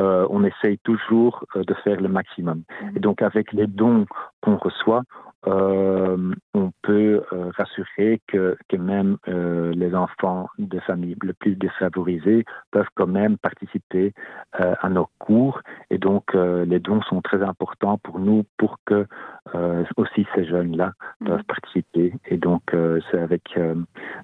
[0.00, 2.62] euh, on essaye toujours euh, de faire le maximum.
[2.82, 2.96] Mmh.
[2.96, 4.06] Et donc, avec les dons
[4.40, 5.02] qu'on reçoit,
[5.46, 12.44] on peut euh, rassurer que, que même euh, les enfants des familles les plus défavorisées
[12.70, 14.12] peuvent quand même participer
[14.60, 15.60] euh, à nos cours.
[15.90, 19.06] Et donc, euh, les dons sont très importants pour nous pour que
[19.54, 20.92] euh, aussi ces jeunes-là
[21.24, 21.44] peuvent mmh.
[21.44, 22.14] participer.
[22.26, 22.62] Et donc,
[23.10, 23.58] c'est avec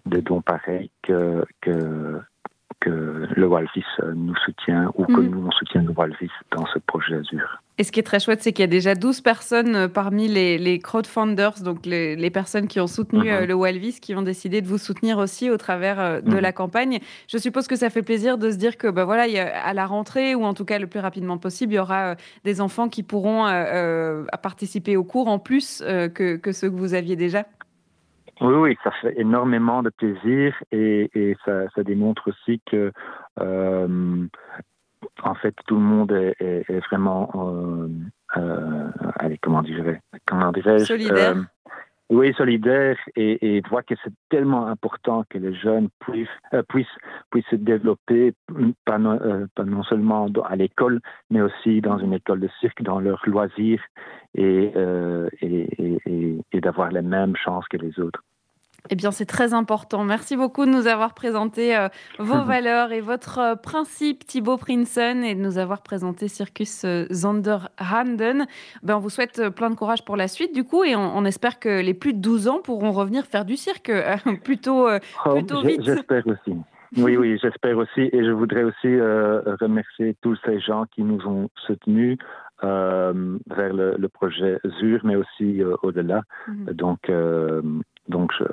[0.07, 2.20] des dons pareils que, que,
[2.80, 3.84] que le Walvis
[4.14, 5.28] nous soutient ou que mmh.
[5.28, 7.62] nous, on soutient le Walvis dans ce projet Azur.
[7.78, 10.28] Et ce qui est très chouette, c'est qu'il y a déjà 12 personnes euh, parmi
[10.28, 13.46] les, les crowdfunders, donc les, les, personnes qui ont soutenu mm -hmm.
[13.46, 16.40] le Walvis, qui ont décidé de vous soutenir aussi au travers euh, de -hmm.
[16.40, 16.98] la campagne.
[17.32, 19.24] Je suppose que ça fait plaisir de se dire que bah, voilà,
[19.70, 22.14] à la rentrée, ou en tout cas le plus rapidement possible, il y aura euh,
[22.44, 26.76] des enfants qui pourront euh, participer au cours en plus euh, que, que ceux que
[26.76, 27.44] vous aviez déjà.
[28.40, 32.92] Oui, oui, ça fait énormément de plaisir et, et ça, ça, démontre aussi que
[33.40, 34.27] euh,
[35.22, 37.88] en fait, tout le monde est, est, est vraiment, euh,
[38.37, 41.37] euh, allez, comment dirais comment dirais Solidaire.
[42.08, 46.86] Oui, solidaire et, et voit que c'est tellement important que les jeunes puissent, euh, puissent,
[47.30, 48.32] puissent se développer,
[48.84, 52.80] pas, non, euh, pas non seulement à l'école, mais aussi dans une école de cirque,
[52.82, 53.82] dans leurs loisirs
[54.36, 58.22] et, euh, et, et, et d'avoir les mêmes chances que les autres.
[58.90, 60.05] Eh bien, c'est très important.
[60.05, 65.25] Merci beaucoup de nous avoir présenté euh, vos valeurs et votre euh, principe, Thibaut Prinsen,
[65.25, 68.46] et de nous avoir présenté Circus euh, Zonderhanden.
[68.83, 71.16] Ben, on vous souhaite euh, plein de courage pour la suite, du coup, et on,
[71.16, 73.90] on, espère que les plus de 12 ans pourront revenir faire du cirque
[74.44, 75.83] plutôt, oh, vite.
[75.83, 76.57] J'espère aussi.
[76.96, 78.09] Oui, oui, j'espère aussi.
[78.12, 78.88] Et je voudrais aussi
[79.61, 82.18] remercier tous ces gens qui nous ont soutenus
[82.62, 86.22] vers le, le, projet ZUR, mais aussi au-delà.
[86.46, 86.72] Mm -hmm.
[86.72, 87.11] Donc,
[88.08, 88.44] donc, je,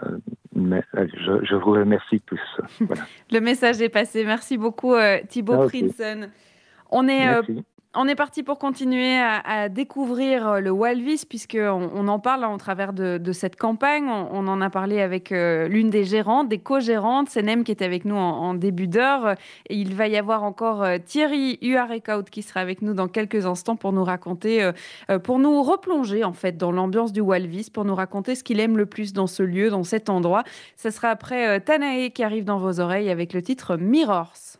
[0.55, 2.39] je, je, vous remercie tous.
[2.79, 3.03] Voilà.
[3.31, 4.23] Le message est passé.
[4.25, 5.83] Merci beaucoup, euh, Thibaut ah, okay.
[5.83, 6.29] Prinsen.
[6.89, 7.41] On est euh,
[7.95, 12.53] on est parti pour continuer à, découvrir euh, le Walvis, puisqu'on on en parle hein,
[12.53, 14.07] au travers de, cette campagne.
[14.07, 17.85] On, en a parlé avec euh, l'une des gérantes, des co-gérantes, c'est Nem qui était
[17.85, 19.35] avec nous en, en début d'heure.
[19.69, 23.75] Il va y avoir encore euh, Thierry Huarekaut qui sera avec nous dans quelques instants
[23.75, 24.71] pour nous raconter,
[25.23, 28.77] pour nous replonger en fait dans l'ambiance du Walvis, pour nous raconter ce qu'il aime
[28.77, 30.43] le plus dans ce lieu, dans cet endroit.
[30.77, 34.59] Ce sera après Tanae qui arrive dans vos oreilles avec le titre Mirrors.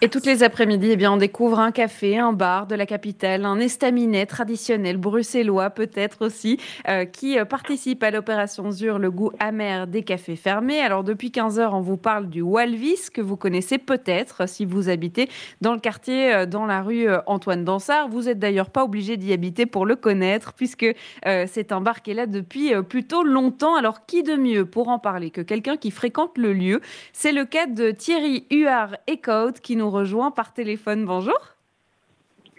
[0.00, 3.44] et toutes les après-midi, eh bien, on découvre un café, un bar de la capitale,
[3.44, 9.32] un estaminet traditionnel bruxellois peut-être aussi, euh, qui euh, participe à l'opération ZUR, le goût
[9.40, 10.80] amer des cafés fermés.
[10.80, 14.88] Alors depuis 15 heures, on vous parle du Walvis, que vous connaissez peut-être si vous
[14.88, 15.28] habitez
[15.62, 18.08] dans le quartier, euh, dans la rue Antoine Dansard.
[18.08, 20.86] Vous n'êtes d'ailleurs pas obligé d'y habiter pour le connaître, puisque
[21.24, 23.74] c'est un bar qui est là depuis plutôt longtemps.
[23.74, 26.80] Alors qui de mieux pour en parler que quelqu'un qui fréquente le lieu?
[27.12, 31.04] C'est le cas de Thierry Huard Ecout qui nous rejoint par téléphone.
[31.04, 31.38] Bonjour.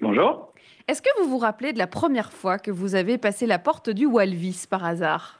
[0.01, 0.53] Bonjour.
[0.87, 3.89] Est-ce que vous vous rappelez de la première fois que vous avez passé la porte
[3.89, 5.39] du Walvis par hasard?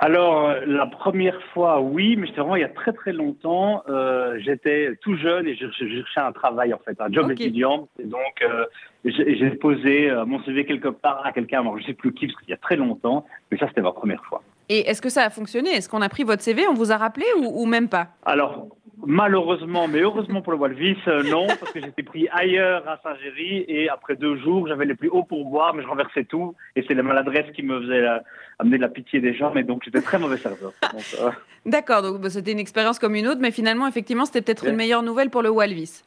[0.00, 3.82] Alors, la première fois, oui, mais c'était vraiment il y a très très longtemps.
[3.88, 7.46] Euh, J'étais tout jeune et je, je, cherchais un travail, en fait, un job okay.
[7.46, 7.88] étudiant.
[7.98, 8.64] Et donc, euh,
[9.04, 12.28] j'ai posé euh, mon CV quelque part à quelqu'un, alors je ne sais plus qui,
[12.28, 14.42] parce qu'il y a très longtemps, mais ça, c'était ma première fois.
[14.68, 15.70] Et est-ce que ça a fonctionné?
[15.70, 18.08] Est-ce qu'on a pris votre CV On vous a rappelé ou, ou même pas?
[18.24, 18.68] Alors,
[19.06, 23.64] Malheureusement, mais heureusement pour le Walvis, euh, non, parce que j'étais pris ailleurs à Saint-Géry
[23.68, 26.94] et après deux jours, j'avais les plus hauts pourboires, mais je renversais tout et c'est
[26.94, 28.22] la maladresse qui me faisait la,
[28.58, 30.72] amener de la pitié des gens, mais donc j'étais très mauvais serveur.
[31.20, 31.30] Euh...
[31.64, 34.70] D'accord, donc bah, c'était une expérience comme une autre, mais finalement, effectivement, c'était peut-être ouais.
[34.70, 36.02] une meilleure nouvelle pour le Walvis.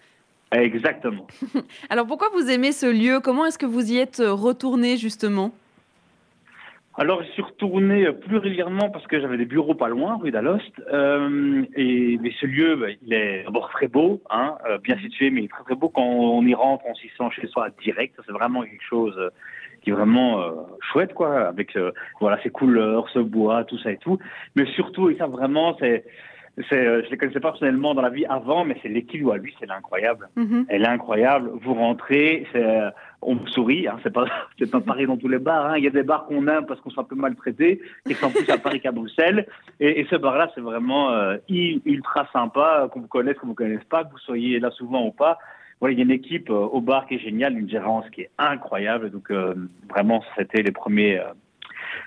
[0.52, 1.28] Exactement.
[1.90, 3.22] Alors pourquoi vous aimez ce lieu?
[3.22, 5.54] Comment est-ce que vous y êtes retourné justement?
[6.96, 10.74] Alors, je suis retourné plus régulièrement parce que j'avais des bureaux pas loin, rue d'Alost.
[10.92, 15.32] Euh, et mais ce lieu, bah, il est d'abord très beau, hein, euh, bien situé,
[15.32, 15.88] mais il est très très beau.
[15.88, 18.20] Quand on y rentre, on s'y sent chez soi direct.
[18.26, 19.18] C'est vraiment quelque chose
[19.82, 20.52] qui est vraiment euh,
[20.92, 24.20] chouette, quoi, avec euh, voilà ces couleurs, ce bois, tout ça et tout.
[24.56, 26.10] Mais surtout, et ça vraiment, c'est euh,
[26.58, 29.70] je les connaissais pas personnellement dans la vie avant, mais c'est l'équipe à lui, c'est
[29.72, 30.28] incroyable.
[30.36, 30.66] Mm -hmm.
[30.70, 31.50] Elle est incroyable.
[31.64, 32.90] Vous rentrez, c'est, euh,
[33.22, 34.26] on vous sourit, hein, c'est pas,
[34.60, 35.66] c'est pas pareil dans tous les bars.
[35.68, 35.78] Hein.
[35.78, 38.32] Il y a des bars qu'on aime parce qu'on sont un peu maltraités, qui sont
[38.32, 39.48] plus à Paris qu'à Bruxelles.
[39.80, 41.38] Et, et ce bar-là, c'est vraiment euh,
[41.96, 45.14] ultra sympa, qu'on vous connaisse, qu'on vous connaisse pas, que vous soyez là souvent ou
[45.24, 45.36] pas.
[45.80, 48.32] voilà, il y a une équipe au bar qui est géniale, une gérance qui est
[48.54, 49.06] incroyable.
[49.16, 49.28] Donc
[49.94, 51.16] vraiment, c'était les premiers.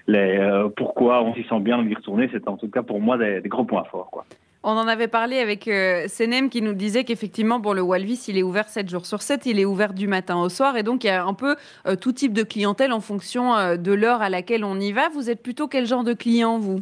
[0.07, 3.40] Les, pourquoi on s'y sent bien d'y retourner, c'est en tout cas pour moi des,
[3.47, 4.25] gros points forts.
[4.66, 8.38] On en avait parlé avec euh, Senem qui nous disait qu'effectivement, bon, le Walvis, il
[8.38, 10.79] est ouvert 7 jours sur 7, il est ouvert du matin au soir.
[10.79, 13.77] Et donc, il y a un peu euh, tout type de clientèle en fonction euh,
[13.77, 15.11] de l'heure à laquelle on y va.
[15.11, 16.81] Vous êtes plutôt quel genre de client, vous?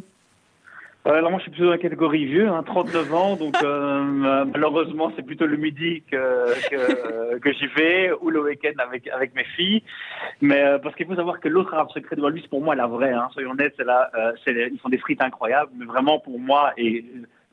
[1.05, 5.25] Alors moi je suis plutôt dans la catégorie vieux, hein, 39 ans, donc malheureusement c'est
[5.25, 9.83] plutôt le midi que, que, j'y vais ou le week-end avec, avec mes filles.
[10.41, 13.11] Mais parce qu'il faut savoir que l'autre arabe secret de Walvis pour moi la vraie,
[13.11, 14.09] hein, soyons honnêtes, c'est là,
[14.47, 17.03] ils font des frites incroyables, mais vraiment pour moi et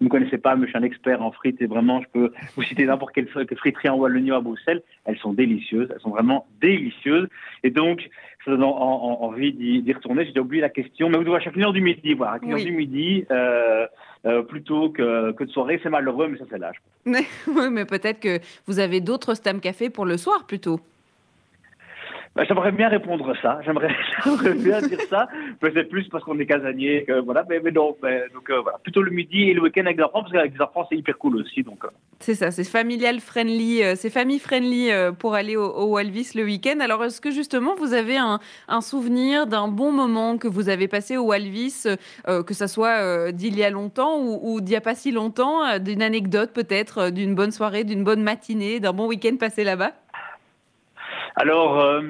[0.00, 2.32] vous ne connaissez pas, mais je suis un expert en frites et vraiment, je peux
[2.56, 4.82] vous citer n'importe quelle friterie en Wallonie ou à Bruxelles.
[5.04, 7.28] Elles sont délicieuses, elles sont vraiment délicieuses.
[7.64, 8.08] Et donc,
[8.44, 10.30] ça donne envie d'y retourner.
[10.32, 12.48] J'ai oublié la question, mais vous devez à chaque heure du midi, voilà, à chaque
[12.48, 13.86] heure du midi, euh,
[14.24, 15.78] euh, plutôt que, que, de soirée.
[15.82, 16.80] C'est malheureux, mais ça, c'est l'âge.
[17.04, 20.80] oui, mais peut-être que vous avez d'autres Stam Café pour le soir plutôt.
[22.36, 23.58] Bah, j'aimerais bien répondre ça.
[23.64, 23.88] J'aimerais,
[24.54, 25.28] bien dire ça.
[25.60, 27.04] Mais c'est plus parce qu'on est casanier.
[27.24, 27.44] voilà.
[27.48, 27.96] Mais, non.
[28.32, 28.62] donc euh.
[28.84, 31.18] Plutôt le midi et le week-end avec des enfants parce qu'avec des enfants c'est hyper
[31.18, 31.64] cool aussi.
[31.64, 31.84] Donc.
[31.84, 31.88] Euh.
[32.20, 32.52] C'est ça.
[32.52, 33.82] C'est familial friendly.
[33.82, 36.78] Euh, c'est famille friendly pour aller au, Walvis le week-end.
[36.80, 38.38] Alors est-ce que justement vous avez un,
[38.80, 41.86] souvenir d'un bon moment que vous avez passé au Walvis,
[42.26, 46.02] que ça soit d'il y a longtemps ou d'il n'y a pas si longtemps, d'une
[46.02, 49.92] anecdote peut-être, d'une bonne soirée, d'une bonne matinée, d'un bon week-end passé là-bas?
[51.36, 52.00] Alors, euh,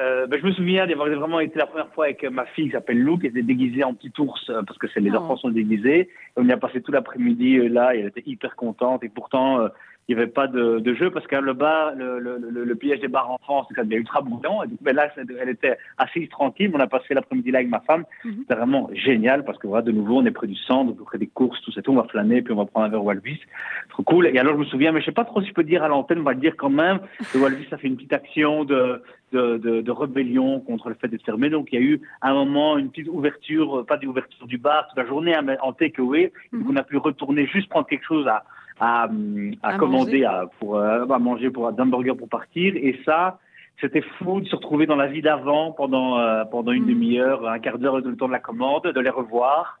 [0.00, 2.72] euh, ben, je me souviens d'avoir vraiment été la première fois avec ma fille qui
[2.72, 5.16] s'appelle Lou, qui était déguisée en petit ours, euh, parce que c'est les oh.
[5.16, 6.08] enfants sont déguisés.
[6.36, 9.02] on y a passé tout l'après-midi là, et elle était hyper contente.
[9.04, 9.68] Et pourtant,
[10.08, 13.00] il n'y avait pas de, de, jeu parce que le bar, le, le, le, piège
[13.00, 14.62] des bars enfants, c'est quand même ultra bouillant.
[14.62, 16.70] Et ben là, elle était assise tranquille.
[16.72, 18.04] On a passé l'après-midi là avec ma femme.
[18.24, 18.36] Mhm.
[18.40, 21.18] C'était vraiment génial parce que voilà, de nouveau, on est près du centre, on fait
[21.18, 21.92] des courses, tout ça, tout.
[21.92, 23.38] On va flâner, puis on va prendre un verre Walvis.
[23.90, 24.28] Trop cool.
[24.28, 25.88] Et alors, je me souviens, mais je sais pas trop si je peux dire à
[25.88, 29.02] l'antenne, on va le dire quand même, que Walvis, ça fait une petite action de,
[29.32, 31.50] de, de, de, rébellion contre le fait d'être fermé.
[31.50, 34.88] Donc, il y a eu à un moment une petite ouverture, pas d'ouverture du bar
[34.88, 36.32] toute la journée en takeaway.
[36.52, 38.44] Mm On a pu retourner juste prendre quelque chose à,
[38.80, 39.08] à,
[39.62, 42.74] à, commander à, pour euh, à manger pour un hamburger pour partir.
[42.76, 43.38] Et ça,
[43.80, 46.88] c'était fou de se retrouver dans la vie d'avant pendant euh, pendant une mm.
[46.88, 49.80] demi-heure, un quart d'heure le temps de la commande, de les revoir.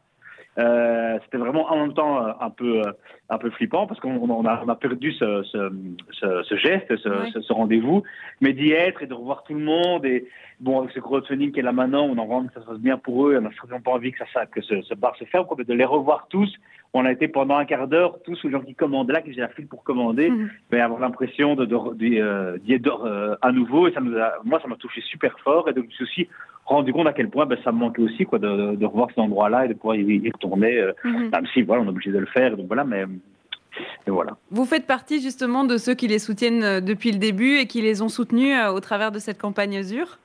[0.58, 2.82] Euh, c'était vraiment en même temps euh, un peu
[3.28, 5.70] un peu flippant parce qu'on on a, on a, perdu ce, ce,
[6.10, 8.02] ce, ce geste, ce, ce rendez-vous,
[8.40, 10.26] mais d'y être et de revoir tout le monde et
[10.58, 12.78] bon avec ce crowdfunding qui est là maintenant, on en rend que ça se passe
[12.78, 15.46] bien pour eux, on n'a certainement pas envie que ça que ce, bar se ferme,
[15.56, 16.52] mais de les revoir tous
[16.94, 19.40] on a été pendant un quart d'heure tous les gens qui commandent là, qui j'ai
[19.40, 20.50] la file pour commander, mhm.
[20.72, 23.88] mais avoir l'impression de, d'y euh, être euh, à nouveau.
[23.88, 25.68] Et ça nous a, moi, ça m'a touché super fort.
[25.68, 26.28] Et donc, je me suis aussi
[26.64, 29.66] rendu compte à quel point ben, ça me manquait aussi quoi, de, revoir cet endroit-là
[29.66, 30.78] et de pouvoir y, retourner.
[30.78, 31.30] Euh, mhm.
[31.30, 32.56] Même si, voilà, on est obligé de le faire.
[32.56, 33.04] Donc voilà, mais.
[34.06, 34.36] Et voilà.
[34.50, 38.02] Vous faites partie justement de ceux qui les soutiennent depuis le début et qui les
[38.02, 40.18] ont soutenus au travers de cette campagne Azur?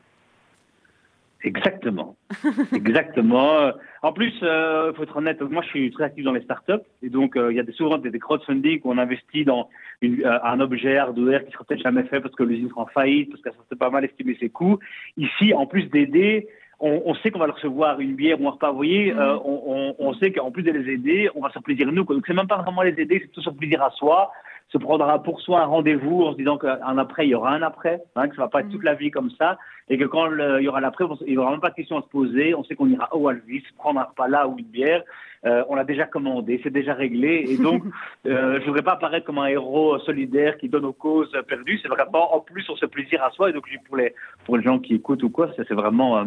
[1.43, 2.15] Exactement.
[2.73, 3.71] Exactement.
[4.01, 6.83] En plus, il euh, faut être honnête, moi je suis très actif dans les startups
[7.01, 9.69] et donc euh, il y a des, souvent des, crowdfunding où on investit dans
[10.01, 12.85] une, euh, un objet hardware qui sera peut-être jamais fait parce que l'usine sera en
[12.87, 14.79] faillite, parce qu'elle sera pas mal estimé ses coûts.
[15.17, 16.47] Ici, en plus d'aider,
[16.79, 18.71] on, on, sait qu'on va leur recevoir une bière ou un repas.
[18.71, 19.19] Vous voyez, mmh.
[19.19, 22.05] on, on, on, sait qu'en plus de les aider, on va se plaisir nous.
[22.05, 22.15] Quoi.
[22.15, 24.31] Donc c'est même pas vraiment les aider, c'est tout se plaisir à soi
[24.73, 27.61] se prendra pour soi un rendez-vous en se disant qu'un après, il y aura un
[27.61, 29.57] après, hein, que ça va pas être toute la vie comme ça,
[29.89, 32.01] et que quand il y aura l'après, il n'y aura même pas de question à
[32.01, 35.03] se poser, on sait qu'on ira au Alvis, prendre un repas là ou une bière,
[35.45, 37.83] euh, on l'a déjà commandé, c'est déjà réglé, et donc
[38.27, 41.89] euh, je voudrais pas apparaître comme un héros solidaire qui donne aux causes perdues, c'est
[41.89, 44.13] vraiment en plus on se plaisir à soi, et donc pour les,
[44.45, 46.23] pour les gens qui écoutent ou quoi, c'est vraiment, euh,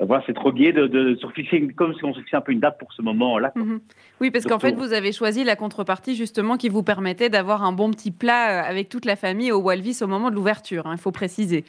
[0.00, 2.52] voilà, c'est trop gai de, de, se fixer, comme si on se fixait un peu
[2.52, 3.52] une date pour ce moment-là.
[3.54, 3.80] Mhm.
[4.20, 7.72] Oui, parce qu'en fait, vous avez choisi la contrepartie justement qui vous permettait d'avoir un
[7.72, 11.00] bon petit plat avec toute la famille au Walvis au moment de l'ouverture, hein, il
[11.00, 11.64] faut préciser.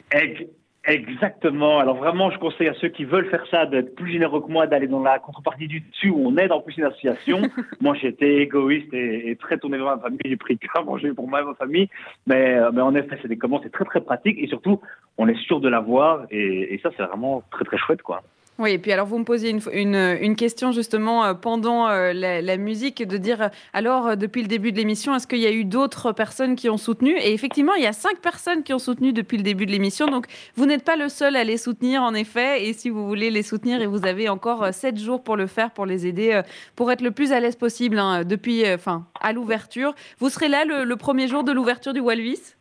[0.86, 1.80] Exactement.
[1.80, 4.68] Alors vraiment, je conseille à ceux qui veulent faire ça d'être plus généreux que moi,
[4.68, 7.42] d'aller dans la contrepartie du dessus où on aide en plus une association.
[7.80, 10.20] moi, j'étais égoïste et, très tourné vers ma famille.
[10.24, 11.88] J'ai pris qu'à manger pour moi et ma famille.
[12.28, 14.80] Mais, euh, mais en effet, c'est des commandes, c'est très très pratique et surtout,
[15.18, 18.22] on est sûr de l'avoir et, et ça, c'est vraiment très très chouette, quoi.
[18.58, 22.56] Oui, et puis alors vous me posiez une, une, question justement euh, pendant euh, la,
[22.56, 25.66] musique de dire euh, alors depuis le début de l'émission, est-ce qu'il y a eu
[25.66, 27.18] d'autres personnes qui ont soutenu?
[27.18, 30.06] Et effectivement, il y a cinq personnes qui ont soutenu depuis le début de l'émission,
[30.06, 32.66] donc vous n'êtes pas le seul à les soutenir en effet.
[32.66, 35.70] Et si vous voulez les soutenir, et vous avez encore sept jours pour le faire,
[35.70, 36.40] pour les aider,
[36.76, 39.94] pour être le plus à l'aise possible hein, depuis, enfin à l'ouverture.
[40.18, 42.54] Vous serez là le, premier jour de l'ouverture du Walvis?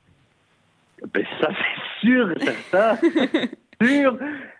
[1.13, 2.99] Ben, Ça c'est sûr, c'est ça.
[3.81, 4.17] sûr.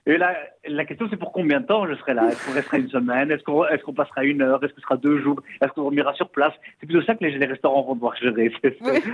[0.08, 0.36] Et là,
[0.68, 2.30] la question, c'est pour combien de temps je serai là?
[2.30, 3.32] Est-ce qu'on restera une semaine?
[3.32, 4.64] Est-ce qu'on est qu'on passera une heure?
[4.64, 5.42] Est-ce que ce sera deux jours?
[5.62, 6.54] Est-ce qu'on dormira sur place?
[6.80, 8.52] C'est plutôt ça que les, restaurants vont devoir gérer.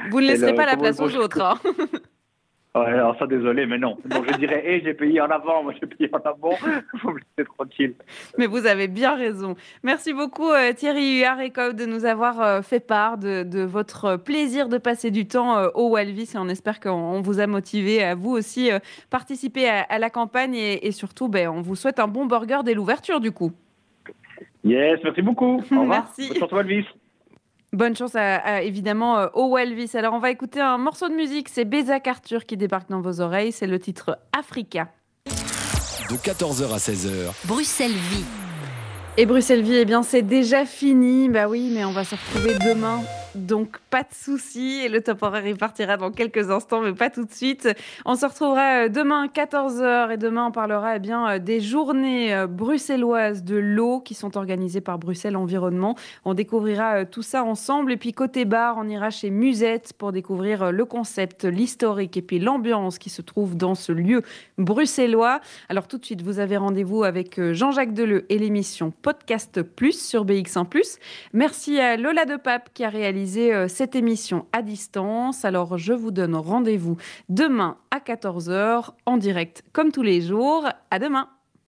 [0.09, 1.41] vous ne laisserez pas la place aux autres.
[1.41, 1.57] Hein.
[2.73, 3.97] Ouais, alors ça, désolé, mais non.
[4.05, 6.55] Donc je dirais, hé, j'ai payé en avant, moi j'ai payé en avant,
[7.03, 7.95] vous me laissez tranquille.
[8.37, 9.55] Mais vous avez bien raison.
[9.83, 14.69] Merci beaucoup euh, Thierry Huard de nous avoir euh, fait part de, de, votre plaisir
[14.69, 18.15] de passer du temps euh, au Walvis et on espère qu'on vous a motivé à
[18.15, 18.69] vous aussi
[19.09, 23.19] participer à, la campagne et, surtout, ben, on vous souhaite un bon burger dès l'ouverture
[23.19, 23.51] du coup.
[24.63, 25.61] Yes, merci beaucoup.
[25.71, 26.09] Au revoir.
[26.17, 26.39] Merci.
[26.39, 26.85] Bonne Walvis.
[27.73, 29.91] Bonne chance à, évidemment euh, au Elvis.
[29.93, 33.21] Alors on va écouter un morceau de musique, c'est Bézac Arthur qui débarque dans vos
[33.21, 34.89] oreilles, c'est le titre Africa.
[35.25, 37.31] De 14h à 16h.
[37.45, 38.25] Bruxelles vit.
[39.15, 41.29] Et Bruxelles vit, eh bien c'est déjà fini.
[41.29, 43.01] Bah oui, mais on va se retrouver demain
[43.35, 44.87] donc pas de souci.
[44.89, 47.69] Le top horaire, il partira dans quelques instants, mais pas tout de suite.
[48.05, 52.33] On se retrouvera euh, demain 14h et demain on parlera eh bien, euh, des journées
[52.33, 55.95] euh, bruxelloises de l'eau qui sont organisées par Bruxelles Environnement.
[56.25, 57.93] On découvrira tout ça ensemble.
[57.93, 62.39] Et puis côté bar, on ira chez Musette pour découvrir le concept, l'historique et puis
[62.39, 64.23] l'ambiance qui se trouve dans ce lieu
[64.57, 65.39] bruxellois.
[65.69, 70.25] Alors tout de suite, vous avez rendez-vous avec Jean-Jacques Deleu et l'émission Podcast Plus sur
[70.25, 70.61] BX1
[71.33, 73.20] Merci à Lola de Pape qui a réalisé
[73.53, 75.45] euh, cette émission à distance.
[75.45, 76.97] Alors je vous donne rendez-vous
[77.29, 80.67] demain à 14h en direct comme tous les jours.
[80.89, 81.29] À demain.